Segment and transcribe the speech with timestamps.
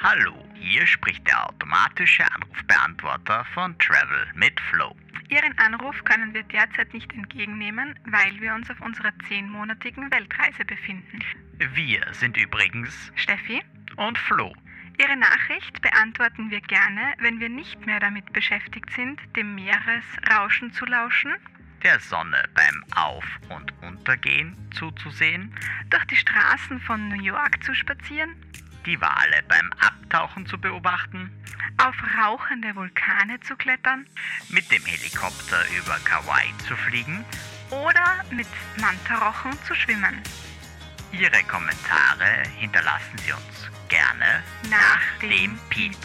[0.00, 4.94] Hallo, hier spricht der automatische Anrufbeantworter von Travel mit Flow.
[5.28, 11.18] Ihren Anruf können wir derzeit nicht entgegennehmen, weil wir uns auf unserer zehnmonatigen Weltreise befinden.
[11.74, 13.60] Wir sind übrigens Steffi,
[13.96, 14.54] und Flo.
[15.00, 20.86] Ihre Nachricht beantworten wir gerne, wenn wir nicht mehr damit beschäftigt sind, dem Meeresrauschen zu
[20.86, 21.34] lauschen,
[21.82, 25.52] Der Sonne beim Auf- und Untergehen zuzusehen,
[25.90, 28.36] durch die Straßen von New York zu spazieren,
[28.86, 31.30] die Wale beim Abtauchen zu beobachten,
[31.78, 34.06] auf rauchende Vulkane zu klettern
[34.48, 37.24] mit dem Helikopter über Kauai zu fliegen.
[37.70, 38.46] oder mit
[38.80, 40.22] Mantarochen zu schwimmen.
[41.12, 45.96] Ihre Kommentare hinterlassen Sie uns gerne Nach dem dem Piep.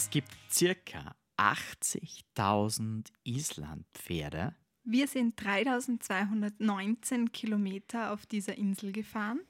[0.00, 4.54] Es gibt circa 80.000 Islandpferde.
[4.82, 9.40] Wir sind 3219 Kilometer auf dieser Insel gefahren.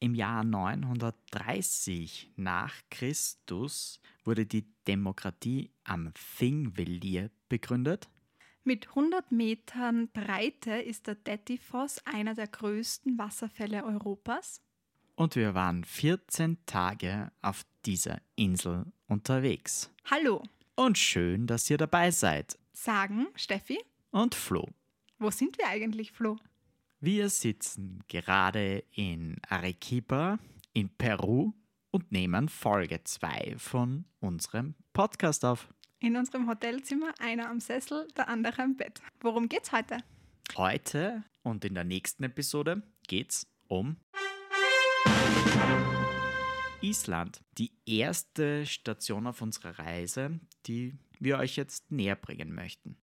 [0.00, 8.08] Im Jahr 930 nach Christus wurde die Demokratie am Þingvellir begründet.
[8.64, 14.60] Mit 100 Metern Breite ist der Dettifoss einer der größten Wasserfälle Europas.
[15.14, 19.90] Und wir waren 14 Tage auf dieser Insel unterwegs.
[20.10, 20.42] Hallo,
[20.74, 22.58] Und schön, dass ihr dabei seid.
[22.72, 23.78] sagen Steffi.
[24.10, 24.68] Und Flo.
[25.18, 26.36] Wo sind wir eigentlich, Flo?
[27.00, 30.38] Wir sitzen gerade in Arequipa
[30.72, 31.52] in Peru
[31.90, 35.68] und nehmen Folge 2 von unserem Podcast auf.
[36.00, 39.00] In unserem Hotelzimmer, einer am Sessel, der andere am Bett.
[39.20, 39.98] Worum geht's heute?
[40.56, 43.96] Heute und in der nächsten Episode geht's um
[46.80, 47.40] Island.
[47.58, 52.96] Die erste Station auf unserer Reise, die wir euch jetzt näher bringen möchten.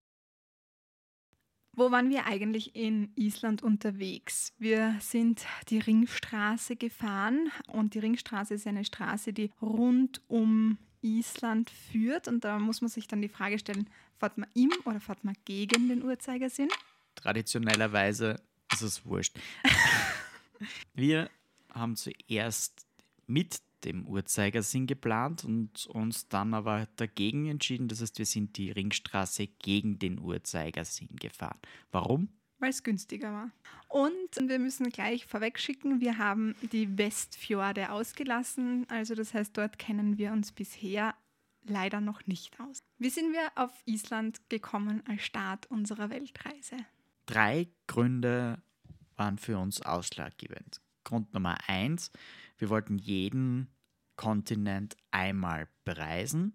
[1.76, 4.54] Wo waren wir eigentlich in Island unterwegs?
[4.60, 11.72] Wir sind die Ringstraße gefahren und die Ringstraße ist eine Straße, die rund um Island
[11.72, 15.24] führt und da muss man sich dann die Frage stellen, fährt man im oder fährt
[15.24, 16.70] man gegen den Uhrzeigersinn?
[17.16, 18.36] Traditionellerweise
[18.72, 19.36] ist es wurscht.
[20.94, 21.30] wir
[21.74, 22.86] haben zuerst
[23.28, 27.88] mit dem Uhrzeigersinn geplant und uns dann aber dagegen entschieden.
[27.88, 31.60] Das heißt, wir sind die Ringstraße gegen den Uhrzeigersinn gefahren.
[31.92, 32.30] Warum?
[32.60, 33.52] Weil es günstiger war.
[33.90, 38.86] Und wir müssen gleich vorweg schicken, wir haben die Westfjorde ausgelassen.
[38.90, 41.14] Also das heißt, dort kennen wir uns bisher
[41.66, 42.80] leider noch nicht aus.
[42.98, 46.78] Wie sind wir auf Island gekommen als Start unserer Weltreise?
[47.26, 48.62] Drei Gründe
[49.16, 50.82] waren für uns ausschlaggebend.
[51.04, 52.12] Grund Nummer eins,
[52.64, 53.68] wir wollten jeden
[54.16, 56.54] Kontinent einmal bereisen.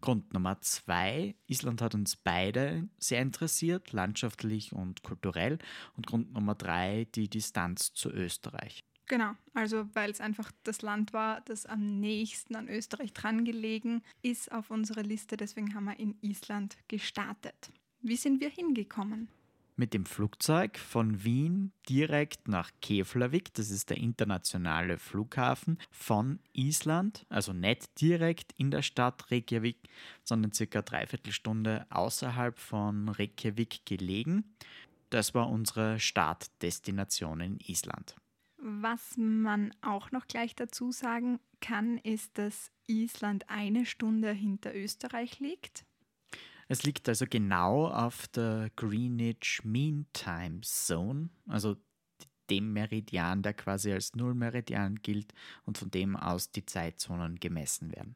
[0.00, 5.58] Grund Nummer zwei, Island hat uns beide sehr interessiert, landschaftlich und kulturell.
[5.98, 8.86] Und Grund Nummer drei, die Distanz zu Österreich.
[9.06, 14.02] Genau, also weil es einfach das Land war, das am nächsten an Österreich dran gelegen
[14.22, 15.36] ist auf unserer Liste.
[15.36, 17.70] Deswegen haben wir in Island gestartet.
[18.00, 19.28] Wie sind wir hingekommen?
[19.76, 27.24] Mit dem Flugzeug von Wien direkt nach Keflavik, das ist der internationale Flughafen von Island,
[27.28, 29.88] also nicht direkt in der Stadt Reykjavik,
[30.22, 34.44] sondern circa dreiviertel Stunde außerhalb von Reykjavik gelegen.
[35.08, 38.16] Das war unsere Startdestination in Island.
[38.62, 45.40] Was man auch noch gleich dazu sagen kann, ist, dass Island eine Stunde hinter Österreich
[45.40, 45.86] liegt.
[46.70, 51.76] Es liegt also genau auf der Greenwich Mean Time Zone, also
[52.48, 58.14] dem Meridian, der quasi als Nullmeridian gilt und von dem aus die Zeitzonen gemessen werden.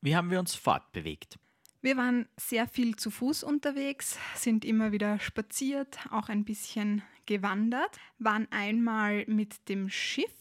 [0.00, 1.38] Wie haben wir uns fortbewegt?
[1.82, 7.98] Wir waren sehr viel zu Fuß unterwegs, sind immer wieder spaziert, auch ein bisschen gewandert,
[8.18, 10.32] waren einmal mit dem Schiff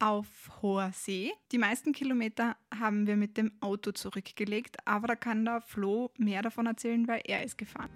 [0.00, 0.26] auf
[0.62, 1.32] hoher See.
[1.52, 6.42] Die meisten Kilometer haben wir mit dem Auto zurückgelegt, aber da kann der Flo mehr
[6.42, 7.90] davon erzählen, weil er ist gefahren.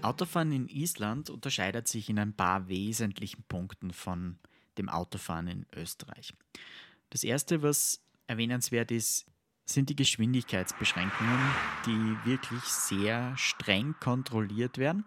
[0.00, 4.38] Autofahren in Island unterscheidet sich in ein paar wesentlichen Punkten von
[4.78, 6.32] dem Autofahren in Österreich.
[7.10, 9.26] Das erste, was erwähnenswert ist,
[9.64, 11.40] sind die Geschwindigkeitsbeschränkungen,
[11.84, 15.04] die wirklich sehr streng kontrolliert werden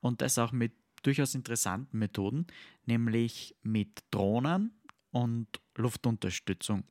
[0.00, 2.46] und das auch mit durchaus interessanten Methoden,
[2.86, 4.72] nämlich mit Drohnen
[5.10, 6.84] und Luftunterstützung,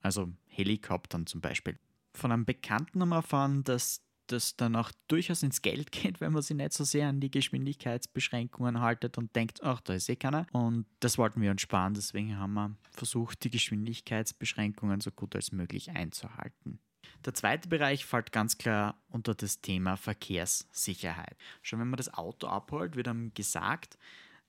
[0.00, 1.78] also Helikoptern zum Beispiel.
[2.14, 6.32] Von einem Bekannten haben wir erfahren, dass das dann auch durchaus ins Geld geht, wenn
[6.32, 10.16] man sich nicht so sehr an die Geschwindigkeitsbeschränkungen haltet und denkt, ach, da ist eh
[10.16, 10.46] keiner.
[10.52, 15.52] Und das wollten wir uns sparen, deswegen haben wir versucht, die Geschwindigkeitsbeschränkungen so gut als
[15.52, 16.80] möglich einzuhalten.
[17.24, 21.36] Der zweite Bereich fällt ganz klar unter das Thema Verkehrssicherheit.
[21.62, 23.98] Schon wenn man das Auto abholt, wird einem gesagt,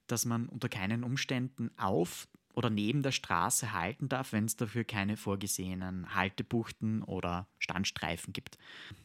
[0.08, 4.84] dass man unter keinen Umständen auf oder neben der Straße halten darf, wenn es dafür
[4.84, 8.58] keine vorgesehenen Haltebuchten oder Standstreifen gibt.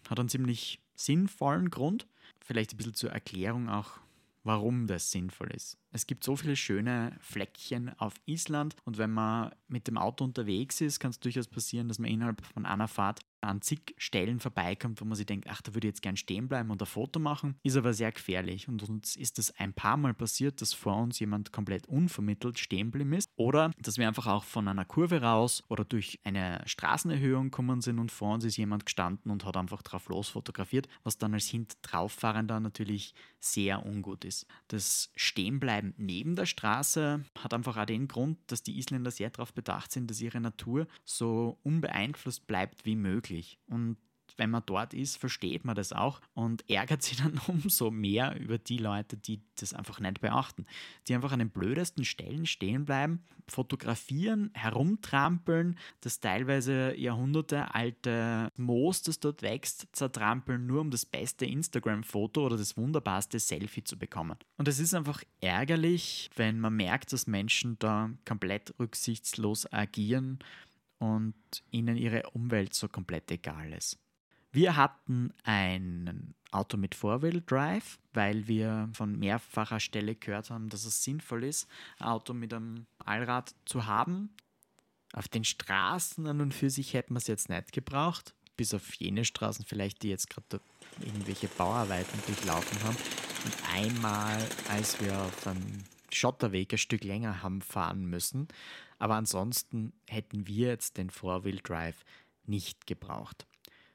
[0.08, 2.06] Hat einen ziemlich sinnvollen Grund.
[2.44, 3.92] Vielleicht ein bisschen zur Erklärung auch,
[4.44, 5.78] warum das sinnvoll ist.
[5.90, 10.80] Es gibt so viele schöne Fleckchen auf Island und wenn man mit dem Auto unterwegs
[10.80, 15.00] ist, kann es durchaus passieren, dass man innerhalb von einer Fahrt an zig Stellen vorbeikommt,
[15.00, 17.20] wo man sich denkt, ach, da würde ich jetzt gern stehen bleiben und ein Foto
[17.20, 18.68] machen, ist aber sehr gefährlich.
[18.68, 22.90] Und uns ist es ein paar Mal passiert, dass vor uns jemand komplett unvermittelt stehen
[22.90, 23.30] geblieben ist.
[23.36, 27.98] Oder dass wir einfach auch von einer Kurve raus oder durch eine Straßenerhöhung gekommen sind
[27.98, 31.46] und vor uns ist jemand gestanden und hat einfach drauf los fotografiert, was dann als
[31.46, 34.46] Hinterdrauffahrender natürlich sehr ungut ist.
[34.68, 39.52] Das Stehenbleiben neben der Straße hat einfach auch den Grund, dass die Isländer sehr darauf
[39.52, 43.58] bedacht sind, dass ihre Natur so unbeeinflusst bleibt wie möglich möglich.
[43.66, 43.96] Und
[44.38, 48.56] wenn man dort ist, versteht man das auch und ärgert sich dann umso mehr über
[48.56, 50.64] die Leute, die das einfach nicht beachten.
[51.06, 59.20] Die einfach an den blödesten Stellen stehen bleiben, fotografieren, herumtrampeln, das teilweise jahrhundertealte Moos, das
[59.20, 64.36] dort wächst, zertrampeln, nur um das beste Instagram-Foto oder das wunderbarste Selfie zu bekommen.
[64.56, 70.38] Und es ist einfach ärgerlich, wenn man merkt, dass Menschen da komplett rücksichtslos agieren
[70.98, 71.34] und
[71.70, 73.98] ihnen ihre Umwelt so komplett egal ist.
[74.50, 81.04] Wir hatten ein Auto mit Four-Wheel-Drive, weil wir von mehrfacher Stelle gehört haben, dass es
[81.04, 81.68] sinnvoll ist,
[81.98, 84.30] ein Auto mit einem Allrad zu haben.
[85.12, 88.94] Auf den Straßen an und für sich hätten wir es jetzt nicht gebraucht, bis auf
[88.94, 90.60] jene Straßen vielleicht, die jetzt gerade
[91.00, 92.96] irgendwelche Bauarbeiten durchlaufen haben.
[93.44, 98.48] Und einmal, als wir auf einem Schotterweg ein Stück länger haben fahren müssen,
[98.98, 102.04] aber ansonsten hätten wir jetzt den Four-Wheel-Drive
[102.46, 103.46] nicht gebraucht.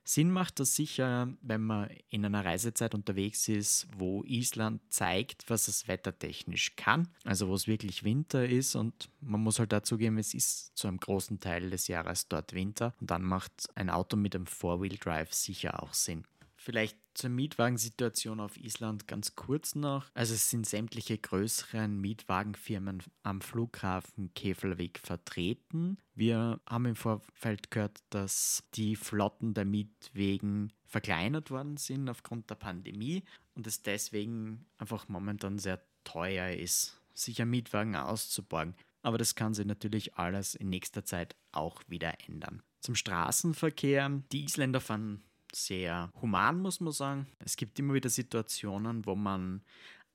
[0.03, 5.67] Sinn macht das sicher, wenn man in einer Reisezeit unterwegs ist, wo Island zeigt, was
[5.67, 10.17] es wettertechnisch kann, also wo es wirklich Winter ist und man muss halt dazu geben,
[10.17, 14.17] es ist zu einem großen Teil des Jahres dort Winter und dann macht ein Auto
[14.17, 16.25] mit einem Four-Wheel-Drive sicher auch Sinn.
[16.63, 20.09] Vielleicht zur Mietwagensituation auf Island ganz kurz noch.
[20.13, 25.97] Also es sind sämtliche größeren Mietwagenfirmen am Flughafen Keflavik vertreten.
[26.15, 32.55] Wir haben im Vorfeld gehört, dass die Flotten der Mietwegen verkleinert worden sind aufgrund der
[32.55, 33.25] Pandemie
[33.55, 38.73] und es deswegen einfach momentan sehr teuer ist, sich ein Mietwagen auszuborgen.
[39.01, 42.63] Aber das kann sich natürlich alles in nächster Zeit auch wieder ändern.
[42.79, 44.23] Zum Straßenverkehr.
[44.31, 45.23] Die Isländer fahren
[45.55, 47.27] sehr human, muss man sagen.
[47.39, 49.61] Es gibt immer wieder Situationen, wo man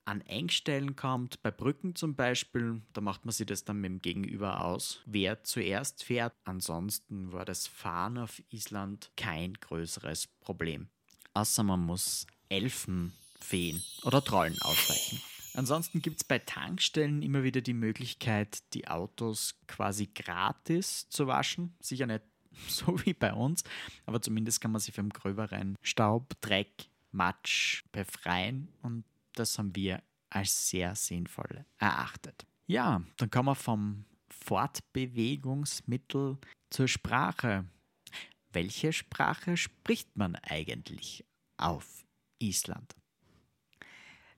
[0.09, 4.01] an Engstellen kommt, bei Brücken zum Beispiel, da macht man sich das dann mit dem
[4.01, 6.35] Gegenüber aus, wer zuerst fährt.
[6.45, 10.89] Ansonsten war das Fahren auf Island kein größeres Problem.
[11.35, 15.21] Außer man muss Elfen, Feen oder Trollen ausweichen.
[15.55, 21.77] Ansonsten gibt es bei Tankstellen immer wieder die Möglichkeit, die Autos quasi gratis zu waschen.
[21.81, 22.23] Sicher nicht
[22.69, 23.63] so wie bei uns.
[24.07, 30.03] Aber zumindest kann man sich vom gröberen Staub, Dreck, Matsch befreien und das haben wir
[30.31, 32.47] als sehr sinnvoll erachtet.
[32.67, 36.39] Ja, dann kommen wir vom Fortbewegungsmittel
[36.71, 37.65] zur Sprache.
[38.53, 41.25] Welche Sprache spricht man eigentlich
[41.57, 42.05] auf
[42.39, 42.95] Island?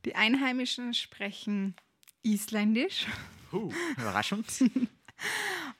[0.05, 1.75] Die Einheimischen sprechen
[2.23, 3.07] Isländisch.
[3.53, 4.45] Uh, Überraschung.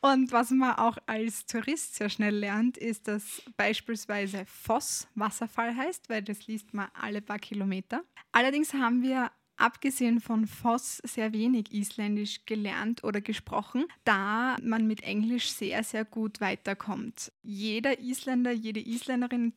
[0.01, 6.09] Und was man auch als Tourist sehr schnell lernt, ist, dass beispielsweise Voss Wasserfall heißt,
[6.09, 8.03] weil das liest man alle paar Kilometer.
[8.33, 9.31] Allerdings haben wir
[9.61, 16.05] abgesehen von Voss sehr wenig Isländisch gelernt oder gesprochen, da man mit Englisch sehr, sehr
[16.05, 17.31] gut weiterkommt.
[17.43, 19.53] Jeder Isländer, jede Isländerin,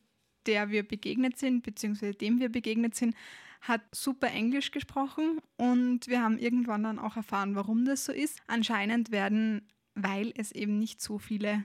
[0.46, 3.16] der wir begegnet sind, beziehungsweise dem wir begegnet sind,
[3.62, 8.38] hat super Englisch gesprochen und wir haben irgendwann dann auch erfahren, warum das so ist.
[8.46, 11.64] Anscheinend werden weil es eben nicht so viele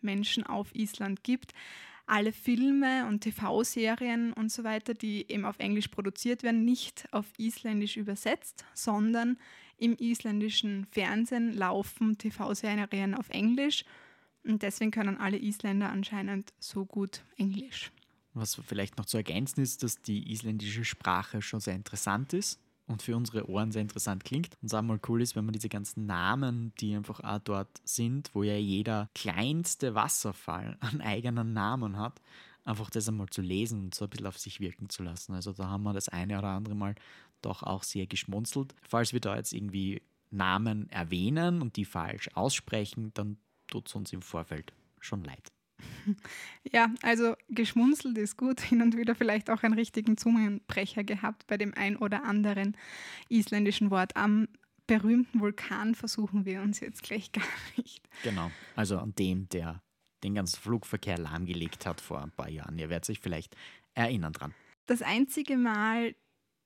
[0.00, 1.52] Menschen auf Island gibt.
[2.06, 7.26] Alle Filme und TV-Serien und so weiter, die eben auf Englisch produziert werden, nicht auf
[7.38, 9.38] Isländisch übersetzt, sondern
[9.78, 13.84] im isländischen Fernsehen laufen TV-Serien auf Englisch
[14.44, 17.92] und deswegen können alle Isländer anscheinend so gut Englisch.
[18.34, 22.60] Was vielleicht noch zu ergänzen ist, dass die isländische Sprache schon sehr interessant ist
[22.90, 24.56] und für unsere Ohren sehr interessant klingt.
[24.60, 27.80] Und es auch mal cool ist, wenn man diese ganzen Namen, die einfach auch dort
[27.84, 32.20] sind, wo ja jeder kleinste Wasserfall einen eigenen Namen hat,
[32.64, 35.34] einfach das einmal zu lesen und so ein bisschen auf sich wirken zu lassen.
[35.34, 36.94] Also da haben wir das eine oder andere Mal
[37.42, 38.74] doch auch sehr geschmunzelt.
[38.82, 44.12] Falls wir da jetzt irgendwie Namen erwähnen und die falsch aussprechen, dann tut es uns
[44.12, 45.52] im Vorfeld schon leid.
[46.72, 51.56] Ja, also geschmunzelt ist gut, hin und wieder vielleicht auch einen richtigen Zungenbrecher gehabt bei
[51.56, 52.76] dem ein oder anderen
[53.28, 54.16] isländischen Wort.
[54.16, 54.48] Am
[54.86, 57.44] berühmten Vulkan versuchen wir uns jetzt gleich gar
[57.76, 58.08] nicht.
[58.22, 59.82] Genau, also an dem, der
[60.22, 62.78] den ganzen Flugverkehr lahmgelegt hat vor ein paar Jahren.
[62.78, 63.56] Ihr werdet sich vielleicht
[63.94, 64.54] erinnern dran.
[64.86, 66.14] Das einzige Mal,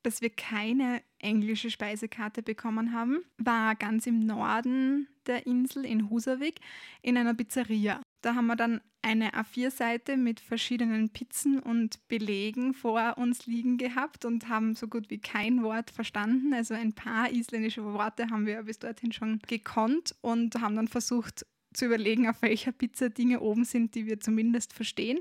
[0.02, 6.60] dass wir keine englische Speisekarte bekommen haben, war ganz im Norden der Insel in Husavik
[7.02, 8.00] in einer Pizzeria.
[8.24, 14.24] Da haben wir dann eine A4-Seite mit verschiedenen Pizzen und Belegen vor uns liegen gehabt
[14.24, 16.54] und haben so gut wie kein Wort verstanden.
[16.54, 21.44] Also ein paar isländische Worte haben wir bis dorthin schon gekonnt und haben dann versucht
[21.74, 25.18] zu überlegen, auf welcher Pizza Dinge oben sind, die wir zumindest verstehen.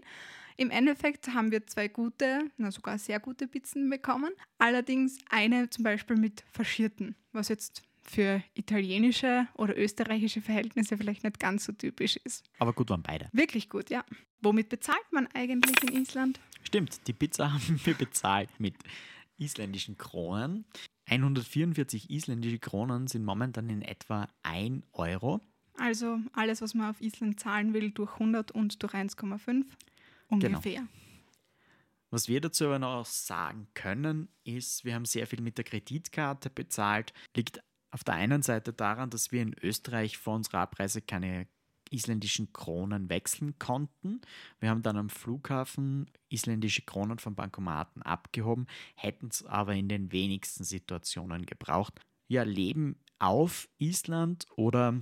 [0.56, 4.32] Im Endeffekt haben wir zwei gute, na sogar sehr gute Pizzen bekommen.
[4.60, 11.40] Allerdings eine zum Beispiel mit Faschierten, was jetzt für italienische oder österreichische Verhältnisse vielleicht nicht
[11.40, 12.46] ganz so typisch ist.
[12.60, 13.30] Aber gut waren beide.
[13.32, 14.04] Wirklich gut, ja.
[14.42, 16.40] Womit bezahlt man eigentlich in Island?
[16.64, 18.76] Stimmt, die Pizza haben wir bezahlt mit
[19.38, 20.66] isländischen Kronen.
[21.06, 25.42] 144 isländische Kronen sind momentan in etwa 1 Euro.
[25.78, 29.66] Also alles, was man auf Island zahlen will, durch 100 und durch 1,5
[30.28, 30.82] ungefähr.
[30.82, 30.88] Genau.
[32.14, 36.52] Was wir dazu aber noch sagen können, ist, wir haben sehr viel mit der Kreditkarte
[36.52, 37.12] bezahlt.
[37.36, 41.48] Liegt auf der einen Seite daran, dass wir in Österreich vor unserer Abreise keine
[41.92, 44.20] isländischen Kronen wechseln konnten.
[44.60, 50.12] Wir haben dann am Flughafen isländische Kronen von Bankomaten abgehoben, hätten es aber in den
[50.12, 52.02] wenigsten Situationen gebraucht.
[52.28, 55.00] Ja, Leben auf Island oder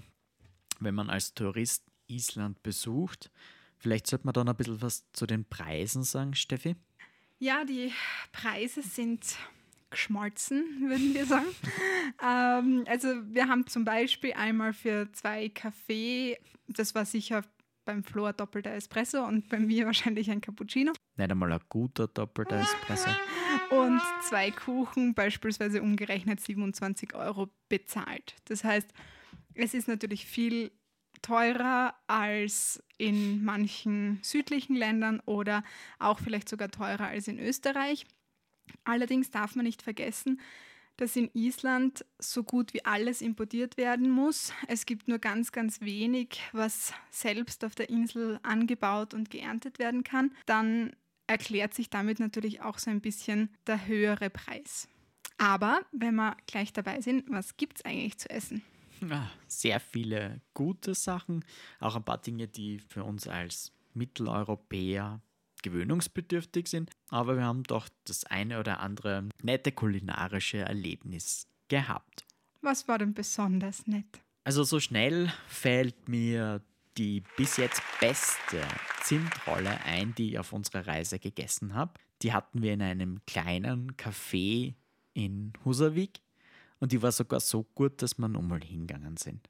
[0.81, 3.31] wenn man als Tourist Island besucht.
[3.77, 6.75] Vielleicht sollte man dann ein bisschen was zu den Preisen sagen, Steffi.
[7.39, 7.93] Ja, die
[8.33, 9.37] Preise sind
[9.91, 11.45] geschmolzen, würden wir sagen.
[12.23, 17.43] ähm, also wir haben zum Beispiel einmal für zwei Kaffee, das war sicher
[17.85, 20.93] beim Flo ein doppelter Espresso und bei mir wahrscheinlich ein Cappuccino.
[21.17, 23.09] Nicht einmal ein guter doppelter Espresso.
[23.69, 28.35] Und zwei Kuchen, beispielsweise umgerechnet 27 Euro bezahlt.
[28.45, 28.91] Das heißt,
[29.53, 30.71] es ist natürlich viel
[31.21, 35.63] teurer als in manchen südlichen Ländern oder
[35.99, 38.05] auch vielleicht sogar teurer als in Österreich.
[38.83, 40.39] Allerdings darf man nicht vergessen,
[40.97, 44.53] dass in Island so gut wie alles importiert werden muss.
[44.67, 50.03] Es gibt nur ganz, ganz wenig, was selbst auf der Insel angebaut und geerntet werden
[50.03, 50.31] kann.
[50.45, 50.95] Dann
[51.27, 54.87] erklärt sich damit natürlich auch so ein bisschen der höhere Preis.
[55.37, 58.61] Aber wenn wir gleich dabei sind, was gibt es eigentlich zu essen?
[59.47, 61.43] sehr viele gute Sachen,
[61.79, 65.21] auch ein paar Dinge, die für uns als Mitteleuropäer
[65.61, 72.25] gewöhnungsbedürftig sind, aber wir haben doch das eine oder andere nette kulinarische Erlebnis gehabt.
[72.61, 74.21] Was war denn besonders nett?
[74.43, 76.61] Also so schnell fällt mir
[76.97, 78.61] die bis jetzt beste
[79.01, 81.93] Zimtrolle ein, die ich auf unserer Reise gegessen habe.
[82.21, 84.73] Die hatten wir in einem kleinen Café
[85.13, 86.21] in Husavik
[86.79, 89.47] und die war sogar so gut, dass wir nochmal hingegangen sind.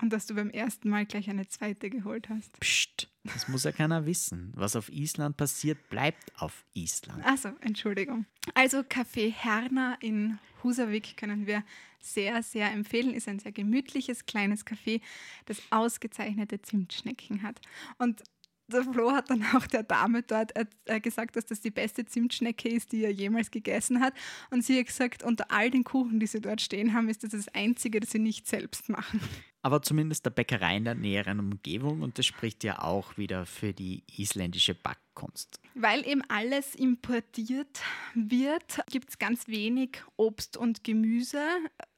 [0.00, 2.58] Und dass du beim ersten Mal gleich eine zweite geholt hast.
[2.60, 4.52] Psst, das muss ja keiner wissen.
[4.56, 7.24] Was auf Island passiert, bleibt auf Island.
[7.24, 8.26] Also, Entschuldigung.
[8.54, 11.62] Also Café Herner in Husavik können wir
[12.00, 13.14] sehr, sehr empfehlen.
[13.14, 15.00] Ist ein sehr gemütliches kleines Café,
[15.46, 17.60] das ausgezeichnete Zimtschnecken hat.
[17.98, 18.22] Und
[18.68, 22.68] der Flo hat dann auch der Dame dort äh, gesagt, dass das die beste Zimtschnecke
[22.68, 24.14] ist, die er jemals gegessen hat.
[24.50, 27.30] Und sie hat gesagt, unter all den Kuchen, die sie dort stehen haben, ist das
[27.30, 29.20] das Einzige, das sie nicht selbst machen.
[29.64, 33.72] Aber zumindest der Bäckerei in der näheren Umgebung und das spricht ja auch wieder für
[33.72, 35.60] die isländische Backkunst.
[35.74, 37.80] Weil eben alles importiert
[38.14, 41.46] wird, gibt es ganz wenig Obst und Gemüse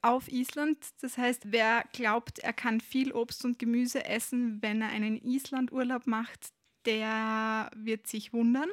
[0.03, 0.77] auf Island.
[1.01, 6.05] Das heißt, wer glaubt, er kann viel Obst und Gemüse essen, wenn er einen Islandurlaub
[6.05, 6.49] macht,
[6.85, 8.69] der wird sich wundern.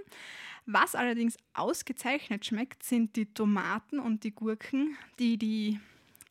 [0.67, 5.81] Was allerdings ausgezeichnet schmeckt, sind die Tomaten und die Gurken, die die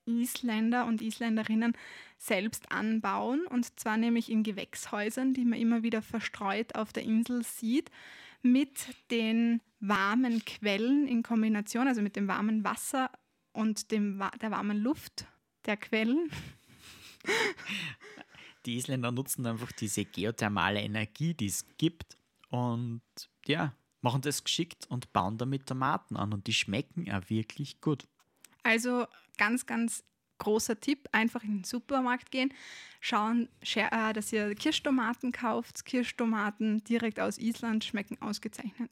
[0.05, 1.75] Isländer und Isländerinnen
[2.21, 3.47] selbst anbauen.
[3.47, 7.89] Und zwar nämlich in Gewächshäusern, die man immer wieder verstreut auf der Insel sieht,
[8.43, 8.71] mit
[9.09, 13.09] den warmen Quellen in Kombination, also mit dem warmen Wasser
[13.53, 15.25] und dem, der warmen Luft
[15.65, 16.29] der Quellen.
[18.65, 22.17] die Isländer nutzen einfach diese geothermale Energie, die es gibt
[22.49, 23.01] und
[23.45, 28.07] ja, machen das geschickt und bauen damit Tomaten an und die schmecken auch wirklich gut.
[28.63, 30.03] Also ganz, ganz
[30.41, 32.51] großer Tipp, einfach in den Supermarkt gehen,
[32.99, 35.85] schauen, äh, dass ihr Kirschtomaten kauft.
[35.85, 38.91] Kirschtomaten direkt aus Island schmecken ausgezeichnet.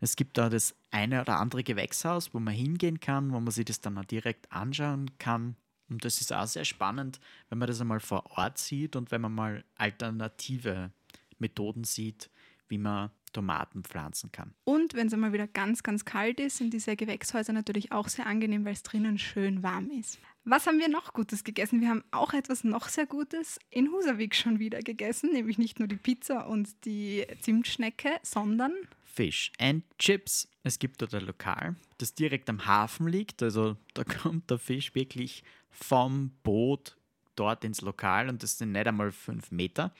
[0.00, 3.64] Es gibt da das eine oder andere Gewächshaus, wo man hingehen kann, wo man sich
[3.64, 5.56] das dann auch direkt anschauen kann.
[5.88, 9.20] Und das ist auch sehr spannend, wenn man das einmal vor Ort sieht und wenn
[9.20, 10.90] man mal alternative
[11.38, 12.28] Methoden sieht,
[12.68, 14.54] wie man Tomaten pflanzen kann.
[14.64, 18.26] Und wenn es einmal wieder ganz, ganz kalt ist, sind diese Gewächshäuser natürlich auch sehr
[18.26, 20.18] angenehm, weil es drinnen schön warm ist.
[20.50, 21.82] Was haben wir noch Gutes gegessen?
[21.82, 25.88] Wir haben auch etwas noch sehr Gutes in Husavik schon wieder gegessen, nämlich nicht nur
[25.88, 28.72] die Pizza und die Zimtschnecke, sondern
[29.04, 30.48] Fish and Chips.
[30.62, 33.42] Es gibt dort ein Lokal, das direkt am Hafen liegt.
[33.42, 36.96] Also da kommt der Fisch wirklich vom Boot
[37.36, 39.94] dort ins Lokal und das sind nicht einmal fünf Meter.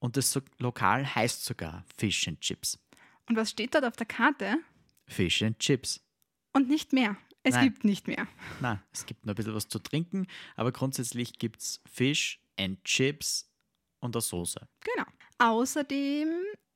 [0.00, 2.80] Und das Lokal heißt sogar Fish and Chips.
[3.28, 4.56] Und was steht dort auf der Karte?
[5.06, 6.00] Fish and Chips.
[6.52, 7.16] Und nicht mehr.
[7.42, 7.64] Es Nein.
[7.64, 8.26] gibt nicht mehr.
[8.60, 12.82] Nein, es gibt noch ein bisschen was zu trinken, aber grundsätzlich gibt es Fish and
[12.84, 13.50] Chips
[14.00, 14.68] und eine Soße.
[14.80, 15.06] Genau.
[15.38, 16.28] Außerdem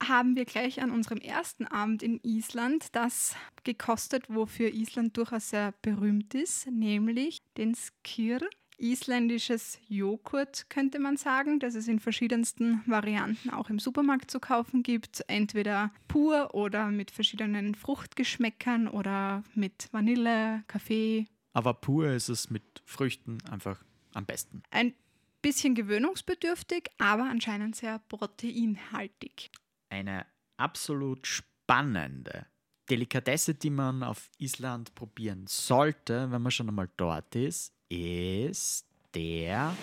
[0.02, 5.72] haben wir gleich an unserem ersten Abend in Island das gekostet, wofür Island durchaus sehr
[5.82, 8.40] berühmt ist, nämlich den Skir
[8.78, 14.82] isländisches Joghurt, könnte man sagen, das es in verschiedensten Varianten auch im Supermarkt zu kaufen
[14.82, 15.24] gibt.
[15.28, 21.26] Entweder pur oder mit verschiedenen Fruchtgeschmäckern oder mit Vanille, Kaffee.
[21.52, 23.82] Aber pur ist es mit Früchten einfach
[24.14, 24.62] am besten.
[24.70, 24.94] Ein
[25.42, 29.50] bisschen gewöhnungsbedürftig, aber anscheinend sehr proteinhaltig.
[29.88, 32.46] Eine absolut spannende
[32.90, 39.76] Delikatesse, die man auf Island probieren sollte, wenn man schon einmal dort ist, ist der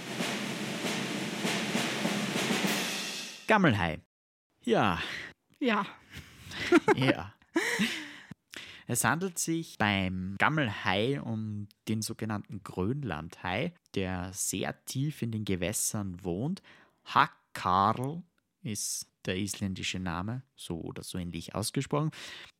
[3.47, 3.99] Gammelhai.
[4.63, 4.99] Ja.
[5.59, 5.85] Ja.
[6.95, 7.33] ja.
[8.85, 16.21] Es handelt sich beim Gammelhai um den sogenannten Grönlandhai, der sehr tief in den Gewässern
[16.21, 16.61] wohnt.
[17.05, 18.21] Hakkarl
[18.61, 22.11] ist der isländische Name, so oder so ähnlich ausgesprochen.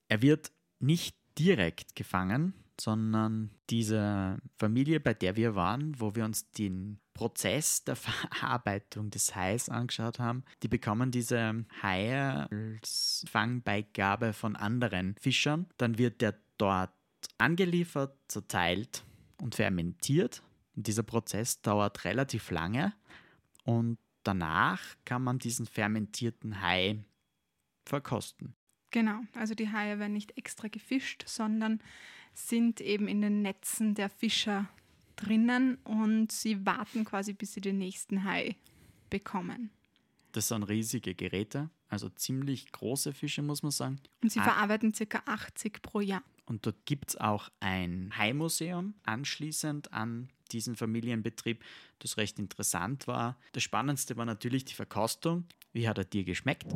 [0.07, 6.49] Er wird nicht direkt gefangen, sondern diese Familie, bei der wir waren, wo wir uns
[6.51, 14.55] den Prozess der Verarbeitung des Hais angeschaut haben, die bekommen diese Haie als Fangbeigabe von
[14.55, 15.67] anderen Fischern.
[15.77, 16.91] Dann wird der dort
[17.37, 19.03] angeliefert, zerteilt
[19.41, 20.41] und fermentiert.
[20.75, 22.93] Und dieser Prozess dauert relativ lange
[23.63, 27.03] und danach kann man diesen fermentierten Hai
[27.85, 28.55] verkosten.
[28.91, 31.81] Genau, also die Haie werden nicht extra gefischt, sondern
[32.33, 34.67] sind eben in den Netzen der Fischer
[35.15, 38.55] drinnen und sie warten quasi, bis sie den nächsten Hai
[39.09, 39.69] bekommen.
[40.31, 43.99] Das sind riesige Geräte, also ziemlich große Fische, muss man sagen.
[44.21, 44.43] Und sie ah.
[44.43, 45.21] verarbeiten ca.
[45.25, 46.23] 80 pro Jahr.
[46.45, 51.63] Und dort gibt es auch ein Hai-Museum anschließend an diesen Familienbetrieb,
[51.99, 53.37] das recht interessant war.
[53.53, 55.45] Das Spannendste war natürlich die Verkostung.
[55.71, 56.73] Wie hat er dir geschmeckt?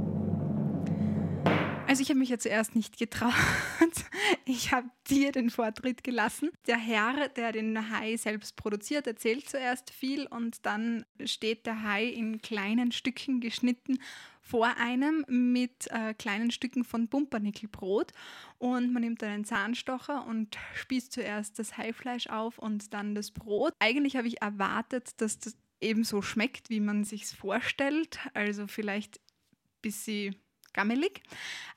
[1.88, 3.34] Also ich habe mich ja zuerst nicht getraut.
[4.46, 6.52] Ich habe dir den Vortritt gelassen.
[6.68, 12.06] Der Herr, der den Hai selbst produziert, erzählt zuerst viel und dann steht der Hai
[12.06, 14.00] in kleinen Stücken geschnitten
[14.42, 18.14] vor einem mit äh, kleinen Stücken von Pumpernickelbrot
[18.58, 23.74] und man nimmt einen Zahnstocher und spießt zuerst das Haifleisch auf und dann das Brot.
[23.80, 28.20] Eigentlich habe ich erwartet, dass das ebenso schmeckt, wie man sich vorstellt.
[28.34, 29.20] Also vielleicht
[29.82, 30.34] bis sie
[30.78, 31.24] gammelig.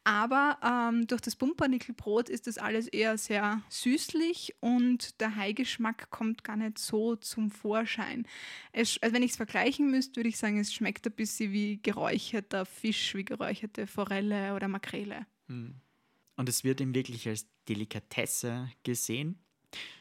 [0.05, 6.45] Aber ähm, durch das Pumpernickelbrot ist das alles eher sehr süßlich und der Haigeschmack kommt
[6.45, 8.27] gar nicht so zum Vorschein.
[8.73, 11.81] Es, also wenn ich es vergleichen müsste, würde ich sagen, es schmeckt ein bisschen wie
[11.83, 15.27] geräucherter Fisch, wie geräucherte Forelle oder Makrele.
[15.49, 15.75] Hm.
[16.37, 19.39] Und es wird ihm wirklich als Delikatesse gesehen.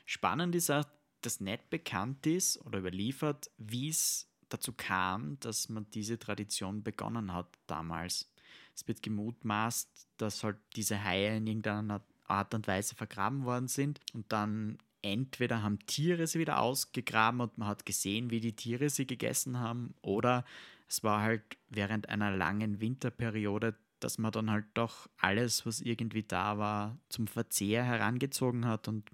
[0.06, 0.86] Spannend ist auch,
[1.22, 7.34] dass nicht bekannt ist oder überliefert, wie es dazu kam, dass man diese Tradition begonnen
[7.34, 8.32] hat damals.
[8.80, 14.00] Es wird gemutmaßt, dass halt diese Haie in irgendeiner Art und Weise vergraben worden sind
[14.14, 18.90] und dann entweder haben Tiere sie wieder ausgegraben und man hat gesehen, wie die Tiere
[18.90, 20.46] sie gegessen haben, oder
[20.88, 26.24] es war halt während einer langen Winterperiode, dass man dann halt doch alles, was irgendwie
[26.24, 29.12] da war, zum Verzehr herangezogen hat und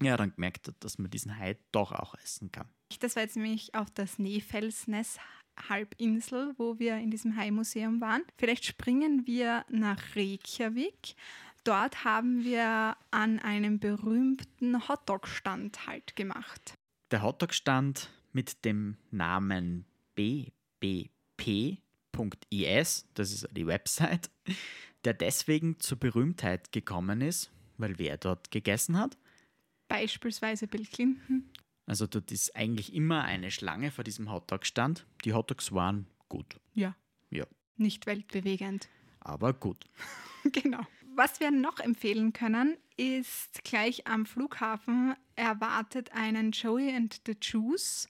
[0.00, 2.68] ja, dann gemerkt hat, dass man diesen Hai doch auch essen kann.
[3.00, 5.18] Das war jetzt nämlich auf das Neefelsness
[5.68, 8.22] Halbinsel, wo wir in diesem Hai-Museum waren.
[8.36, 11.14] Vielleicht springen wir nach Reykjavik.
[11.64, 16.74] Dort haben wir an einem berühmten Hotdog-Stand halt gemacht.
[17.10, 20.96] Der Hotdog-Stand mit dem Namen bbp.is,
[23.14, 24.30] das ist die Website,
[25.04, 29.16] der deswegen zur Berühmtheit gekommen ist, weil wer dort gegessen hat?
[29.88, 31.50] Beispielsweise Bill Clinton.
[31.86, 35.06] Also dort ist eigentlich immer eine Schlange vor diesem Hotdog-Stand.
[35.24, 36.94] Die Hotdogs waren gut, Ja.
[37.30, 37.44] Ja.
[37.76, 38.88] Nicht weltbewegend.
[39.20, 39.84] aber gut.
[40.52, 40.80] genau.
[41.14, 48.08] Was wir noch empfehlen können, ist gleich am Flughafen erwartet einen Joey and the Juice.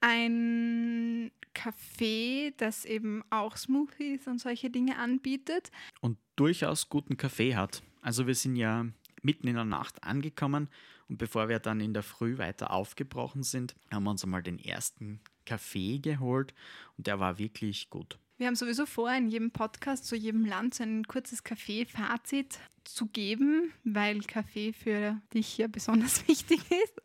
[0.00, 5.70] Ein Café, das eben auch Smoothies und solche Dinge anbietet.
[6.00, 7.82] Und durchaus guten Kaffee hat.
[8.00, 8.86] Also wir sind ja
[9.22, 10.68] mitten in der Nacht angekommen
[11.10, 14.60] und bevor wir dann in der Früh weiter aufgebrochen sind, haben wir uns einmal den
[14.60, 16.54] ersten Kaffee geholt
[16.96, 18.16] und der war wirklich gut.
[18.38, 23.06] Wir haben sowieso vor, in jedem Podcast zu jedem Land so ein kurzes Kaffee-Fazit zu
[23.06, 27.02] geben, weil Kaffee für dich ja besonders wichtig ist.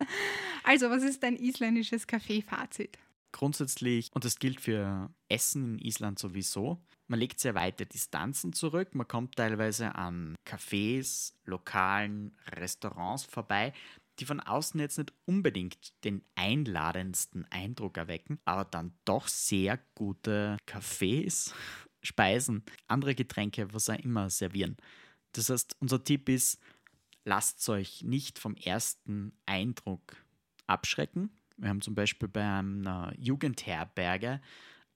[0.63, 2.97] Also, was ist dein isländisches Kaffee-Fazit?
[3.35, 8.95] Grundsätzlich, und das gilt für Essen in Island sowieso, man legt sehr weite Distanzen zurück,
[8.95, 13.73] man kommt teilweise an Cafés, Lokalen, Restaurants vorbei,
[14.19, 20.55] die von außen jetzt nicht unbedingt den einladendsten Eindruck erwecken, aber dann doch sehr gute
[20.65, 21.51] Cafés,
[22.03, 24.77] Speisen, andere Getränke, was auch immer servieren.
[25.33, 26.57] Das heißt, unser Tipp ist,
[27.25, 30.15] lasst euch nicht vom ersten Eindruck
[30.67, 31.31] abschrecken.
[31.57, 34.41] Wir haben zum Beispiel bei einer Jugendherberge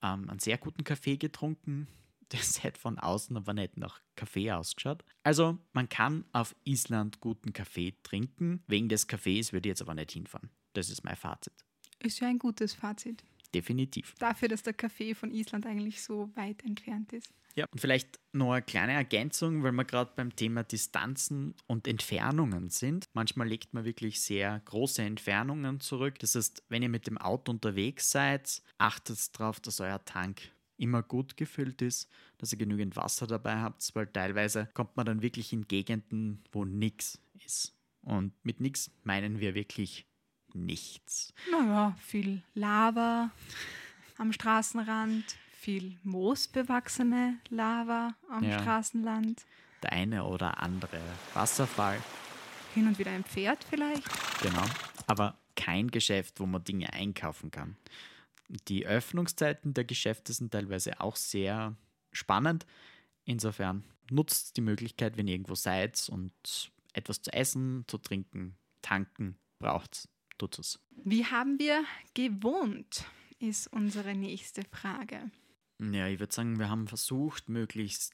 [0.01, 1.87] ähm, einen sehr guten Kaffee getrunken.
[2.31, 5.03] Das hat von außen aber nicht nach Kaffee ausgeschaut.
[5.23, 8.63] Also, man kann auf Island guten Kaffee trinken.
[8.67, 10.51] Wegen des Kaffees würde ich jetzt aber nicht hinfahren.
[10.73, 11.65] Das ist mein Fazit.
[11.97, 13.23] Ist ja ein gutes Fazit.
[13.53, 14.15] Definitiv.
[14.19, 17.33] Dafür, dass der Kaffee von Island eigentlich so weit entfernt ist.
[17.55, 22.69] Ja, und vielleicht noch eine kleine Ergänzung, weil wir gerade beim Thema Distanzen und Entfernungen
[22.69, 23.05] sind.
[23.13, 26.19] Manchmal legt man wirklich sehr große Entfernungen zurück.
[26.19, 30.41] Das heißt, wenn ihr mit dem Auto unterwegs seid, achtet darauf, dass euer Tank
[30.77, 35.21] immer gut gefüllt ist, dass ihr genügend Wasser dabei habt, weil teilweise kommt man dann
[35.21, 37.75] wirklich in Gegenden, wo nichts ist.
[38.01, 40.05] Und mit nichts meinen wir wirklich
[40.53, 41.33] nichts.
[41.51, 43.31] Naja, viel Lava
[44.17, 48.59] am Straßenrand, viel moosbewachsene Lava am Ja.
[48.59, 49.45] Straßenland,
[49.83, 50.99] Der eine oder andere
[51.33, 52.01] Wasserfall,
[52.75, 54.03] hin und wieder ein Pferd vielleicht.
[54.41, 54.65] Genau.
[55.07, 57.77] Aber kein Geschäft, wo man Dinge einkaufen kann.
[58.67, 61.75] Die Öffnungszeiten der Geschäfte sind teilweise auch sehr
[62.11, 62.65] spannend.
[63.25, 69.37] Insofern nutzt die Möglichkeit, wenn ihr irgendwo seid und etwas zu essen, zu trinken, tanken
[69.59, 70.07] braucht,
[70.39, 70.79] tut es.
[71.03, 71.83] Wie haben wir
[72.15, 73.05] gewohnt,
[73.39, 75.31] ist unsere nächste Frage.
[75.79, 78.13] Ja, ich würde sagen, wir haben versucht, möglichst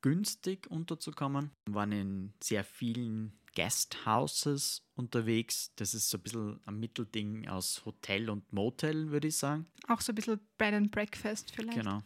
[0.00, 1.50] günstig unterzukommen.
[1.66, 5.72] Wir waren in sehr vielen Guesthouses unterwegs.
[5.76, 9.66] Das ist so ein bisschen ein Mittelding aus Hotel und Motel, würde ich sagen.
[9.88, 11.78] Auch so ein bisschen Bread and Breakfast vielleicht.
[11.78, 12.02] Genau.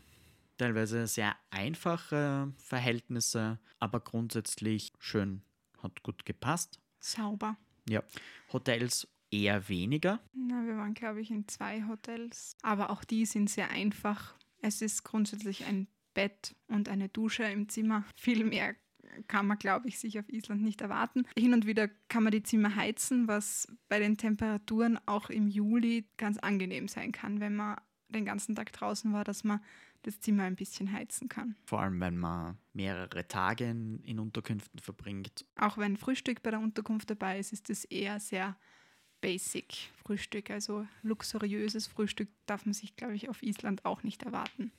[0.59, 5.43] Teilweise sehr einfache Verhältnisse, aber grundsätzlich schön,
[5.83, 6.81] hat gut gepasst.
[7.01, 7.57] Sauber.
[7.89, 8.03] Ja.
[8.53, 10.21] Hotels eher weniger.
[10.33, 12.57] Na, wir waren, glaube ich, in zwei Hotels.
[12.63, 14.35] Aber auch die sind sehr einfach.
[14.61, 18.05] Es ist grundsätzlich ein Bett und eine Dusche im Zimmer.
[18.17, 18.75] Viel mehr
[19.27, 21.27] kann man, glaube ich, sich auf Island nicht erwarten.
[21.37, 26.07] Hin und wieder kann man die Zimmer heizen, was bei den Temperaturen auch im Juli
[26.17, 27.77] ganz angenehm sein kann, wenn man
[28.09, 29.61] den ganzen Tag draußen war, dass man
[30.03, 31.57] das Zimmer ein bisschen heizen kann.
[31.67, 35.45] Vor allem, wenn man mehrere Tage in, in Unterkünften verbringt.
[35.57, 38.57] Auch wenn Frühstück bei der Unterkunft dabei ist, ist es eher sehr
[39.21, 40.51] basic Frühstück.
[40.51, 44.73] Also luxuriöses Frühstück darf man sich, glaube ich, auf Island auch nicht erwarten.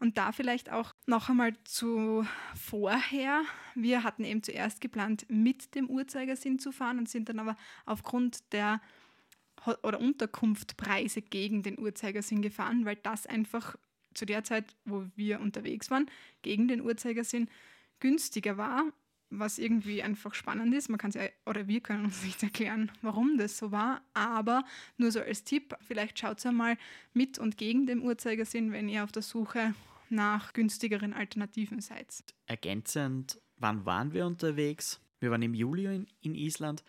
[0.00, 3.42] Und da vielleicht auch noch einmal zu vorher.
[3.74, 8.52] Wir hatten eben zuerst geplant, mit dem Uhrzeigersinn zu fahren und sind dann aber aufgrund
[8.52, 8.80] der
[9.82, 13.76] oder Unterkunftpreise gegen den Uhrzeigersinn gefahren, weil das einfach
[14.14, 16.10] zu der Zeit, wo wir unterwegs waren,
[16.42, 17.48] gegen den Uhrzeigersinn
[18.00, 18.92] günstiger war,
[19.30, 20.88] was irgendwie einfach spannend ist.
[20.88, 24.64] Man kann es ja, oder wir können uns nicht erklären, warum das so war, aber
[24.96, 26.76] nur so als Tipp, vielleicht schaut einmal
[27.12, 29.74] mit und gegen den Uhrzeigersinn, wenn ihr auf der Suche
[30.08, 32.06] nach günstigeren Alternativen seid.
[32.46, 35.00] Ergänzend, wann waren wir unterwegs?
[35.18, 36.84] Wir waren im Juli in, in Island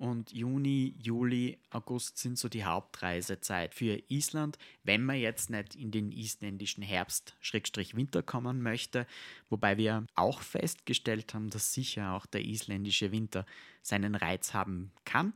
[0.00, 5.90] und Juni, Juli, August sind so die Hauptreisezeit für Island, wenn man jetzt nicht in
[5.90, 9.06] den isländischen Herbst, Schrägstrich Winter kommen möchte,
[9.50, 13.44] wobei wir auch festgestellt haben, dass sicher auch der isländische Winter
[13.82, 15.34] seinen Reiz haben kann.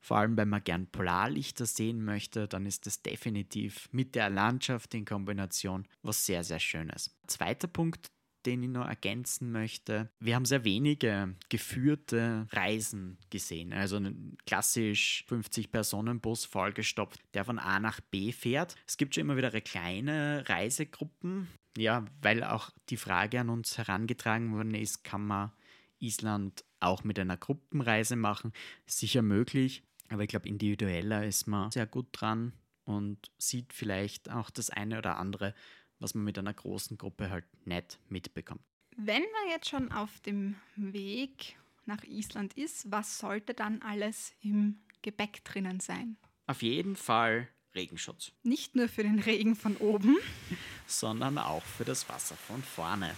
[0.00, 4.94] Vor allem, wenn man gern Polarlichter sehen möchte, dann ist das definitiv mit der Landschaft
[4.94, 7.14] in Kombination was sehr, sehr Schönes.
[7.26, 8.10] Zweiter Punkt,
[8.46, 10.08] den ich noch ergänzen möchte.
[10.20, 13.72] Wir haben sehr wenige geführte Reisen gesehen.
[13.72, 18.76] Also einen klassisch 50-Personen-Bus vollgestopft, der von A nach B fährt.
[18.86, 21.48] Es gibt schon immer wieder kleine Reisegruppen.
[21.76, 25.52] Ja, weil auch die Frage an uns herangetragen worden ist, kann man
[25.98, 28.52] Island auch mit einer Gruppenreise machen?
[28.86, 29.82] Sicher möglich.
[30.08, 32.52] Aber ich glaube, individueller ist man sehr gut dran
[32.84, 35.54] und sieht vielleicht auch das eine oder andere,
[35.98, 38.62] was man mit einer großen Gruppe halt nicht mitbekommt.
[38.96, 44.80] Wenn man jetzt schon auf dem Weg nach Island ist, was sollte dann alles im
[45.02, 46.16] Gepäck drinnen sein?
[46.46, 48.32] Auf jeden Fall Regenschutz.
[48.42, 50.16] Nicht nur für den Regen von oben,
[50.86, 53.14] sondern auch für das Wasser von vorne.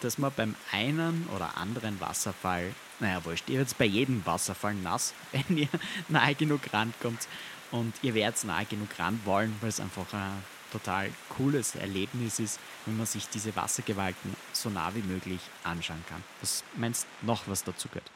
[0.00, 5.14] Dass man beim einen oder anderen Wasserfall, naja, wurscht, ihr werdet bei jedem Wasserfall nass,
[5.32, 5.68] wenn ihr
[6.08, 7.28] nahe genug rankommt.
[7.70, 12.58] Und ihr werdet nahe genug ran wollen, weil es einfach ein total cooles Erlebnis ist,
[12.86, 16.22] wenn man sich diese Wassergewalten so nah wie möglich anschauen kann.
[16.40, 18.10] Was meinst du noch, was dazu gehört?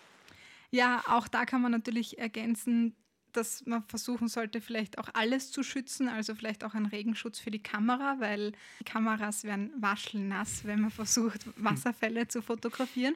[0.70, 2.96] Ja, auch da kann man natürlich ergänzen,
[3.32, 7.50] dass man versuchen sollte, vielleicht auch alles zu schützen, also vielleicht auch einen Regenschutz für
[7.50, 13.14] die Kamera, weil die Kameras werden waschelnass, wenn man versucht, Wasserfälle zu fotografieren.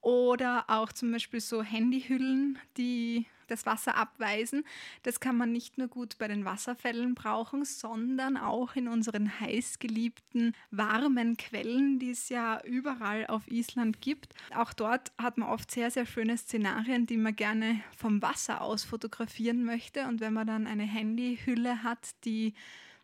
[0.00, 4.64] Oder auch zum Beispiel so Handyhüllen, die das Wasser abweisen.
[5.02, 10.54] Das kann man nicht nur gut bei den Wasserfällen brauchen, sondern auch in unseren heißgeliebten
[10.70, 14.34] warmen Quellen, die es ja überall auf Island gibt.
[14.54, 18.84] Auch dort hat man oft sehr, sehr schöne Szenarien, die man gerne vom Wasser aus
[18.84, 20.06] fotografieren möchte.
[20.06, 22.54] Und wenn man dann eine Handyhülle hat, die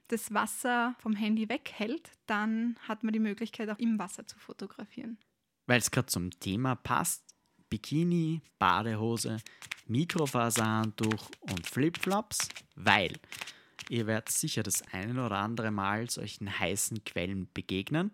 [0.09, 5.19] das Wasser vom Handy weghält, dann hat man die Möglichkeit auch im Wasser zu fotografieren.
[5.67, 7.30] Weil es gerade zum Thema passt,
[7.71, 9.39] Bikini, Badehose,
[9.87, 13.13] Mikrofaserhandtuch und Flipflops, weil
[13.89, 18.11] ihr werdet sicher das eine oder andere Mal solchen heißen Quellen begegnen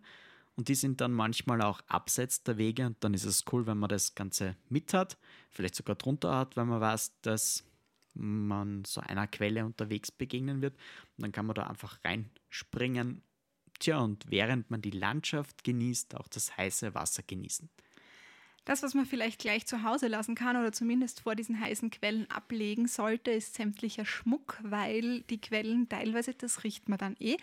[0.57, 3.79] und die sind dann manchmal auch abseits der Wege und dann ist es cool, wenn
[3.79, 5.19] man das Ganze mit hat,
[5.51, 7.65] vielleicht sogar drunter hat, wenn man weiß, dass
[8.15, 10.75] man so einer Quelle unterwegs begegnen wird
[11.17, 13.23] und dann kann man da einfach reinspringen.
[13.79, 17.69] Tja, und während man die Landschaft genießt, auch das heiße Wasser genießen.
[18.67, 22.29] Das, was man vielleicht gleich zu Hause lassen kann oder zumindest vor diesen heißen Quellen
[22.29, 27.37] ablegen sollte, ist sämtlicher Schmuck, weil die Quellen teilweise, das riecht man dann eh,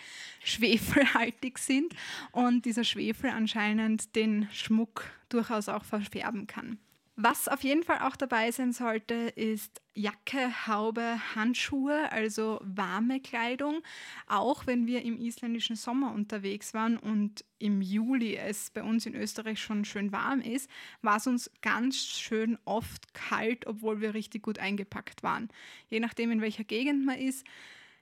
[0.44, 1.96] schwefelhaltig sind
[2.34, 6.78] und dieser Schwefel anscheinend den Schmuck durchaus auch verfärben kann.
[7.16, 13.84] Was auf jeden Fall auch dabei sein sollte, ist Jacke, Haube, Handschuhe, also warme Kleidung.
[14.26, 19.14] Auch wenn wir im isländischen Sommer unterwegs waren und im Juli es bei uns in
[19.14, 20.68] Österreich schon schön warm ist,
[21.04, 25.50] war es uns ganz schön oft kalt, obwohl wir richtig gut eingepackt waren.
[25.90, 27.46] Je nachdem, in welcher Gegend man ist,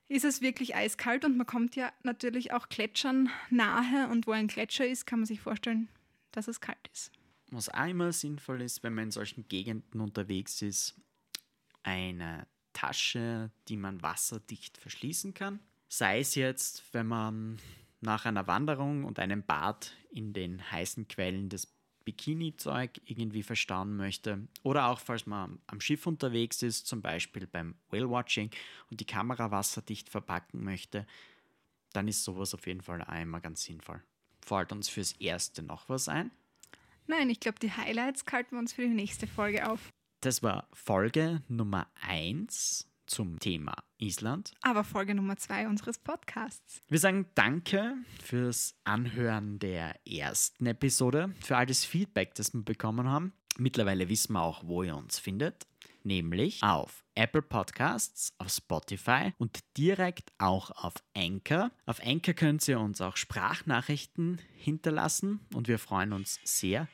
[0.07, 4.47] ist es wirklich eiskalt und man kommt ja natürlich auch Gletschern nahe und wo ein
[4.47, 5.89] Gletscher ist, kann man sich vorstellen,
[6.31, 7.11] dass es kalt ist
[7.51, 10.95] was auch immer sinnvoll ist, wenn man in solchen Gegenden unterwegs ist,
[11.83, 15.59] eine Tasche, die man wasserdicht verschließen kann.
[15.89, 17.59] Sei es jetzt, wenn man
[17.99, 21.67] nach einer Wanderung und einem Bad in den heißen Quellen des
[22.05, 24.47] Bikini-Zeug irgendwie verstauen möchte.
[24.63, 28.49] Oder auch, falls man am Schiff unterwegs ist, zum Beispiel beim Whale-Watching
[28.89, 31.05] und die Kamera wasserdicht verpacken möchte,
[31.93, 34.01] dann ist sowas auf jeden Fall immer ganz sinnvoll.
[34.43, 36.31] Fällt uns fürs Erste noch was ein?
[37.11, 39.91] Nein, ich glaube, die Highlights kalten wir uns für die nächste Folge auf.
[40.21, 44.53] Das war Folge Nummer 1 zum Thema Island.
[44.61, 46.81] Aber Folge Nummer 2 unseres Podcasts.
[46.87, 53.09] Wir sagen danke fürs Anhören der ersten Episode, für all das Feedback, das wir bekommen
[53.09, 53.33] haben.
[53.57, 55.67] Mittlerweile wissen wir auch, wo ihr uns findet
[56.03, 61.71] nämlich auf Apple Podcasts, auf Spotify und direkt auch auf Anchor.
[61.85, 66.87] Auf Anchor könnt ihr uns auch Sprachnachrichten hinterlassen und wir freuen uns sehr,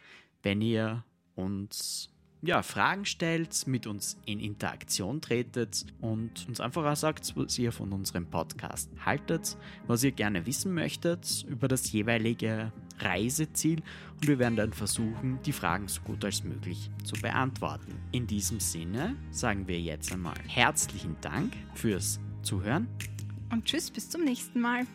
[0.43, 1.03] wenn ihr
[1.35, 2.09] uns
[2.41, 7.71] ja, Fragen stellt, mit uns in Interaktion tretet und uns einfach auch sagt, was ihr
[7.71, 13.81] von unserem Podcast haltet, was ihr gerne wissen möchtet über das jeweilige Reiseziel
[14.15, 17.93] und wir werden dann versuchen, die Fragen so gut als möglich zu beantworten.
[18.11, 22.87] In diesem Sinne sagen wir jetzt einmal herzlichen Dank fürs Zuhören
[23.51, 24.85] und tschüss bis zum nächsten Mal.